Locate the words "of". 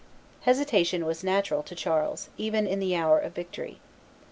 3.19-3.35